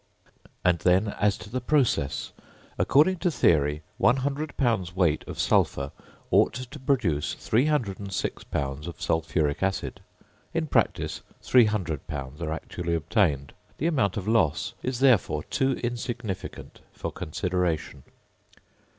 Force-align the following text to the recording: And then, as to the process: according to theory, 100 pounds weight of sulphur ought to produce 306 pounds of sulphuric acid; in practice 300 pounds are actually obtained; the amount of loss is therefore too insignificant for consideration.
And 0.65 0.79
then, 0.79 1.09
as 1.09 1.37
to 1.37 1.49
the 1.51 1.61
process: 1.61 2.31
according 2.79 3.17
to 3.17 3.29
theory, 3.29 3.83
100 3.99 4.57
pounds 4.57 4.95
weight 4.95 5.23
of 5.27 5.37
sulphur 5.39 5.91
ought 6.31 6.53
to 6.55 6.79
produce 6.79 7.35
306 7.35 8.43
pounds 8.45 8.87
of 8.87 8.99
sulphuric 8.99 9.61
acid; 9.61 10.01
in 10.55 10.65
practice 10.65 11.21
300 11.43 12.07
pounds 12.07 12.41
are 12.41 12.51
actually 12.51 12.95
obtained; 12.95 13.53
the 13.77 13.85
amount 13.85 14.17
of 14.17 14.27
loss 14.27 14.73
is 14.81 15.01
therefore 15.01 15.43
too 15.43 15.73
insignificant 15.73 16.81
for 16.91 17.11
consideration. 17.11 18.01